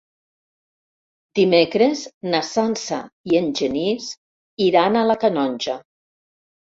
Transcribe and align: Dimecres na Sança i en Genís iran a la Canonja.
Dimecres 1.39 2.01
na 2.33 2.41
Sança 2.51 2.99
i 3.33 3.39
en 3.43 3.53
Genís 3.63 4.09
iran 4.69 4.99
a 5.03 5.09
la 5.13 5.19
Canonja. 5.27 5.77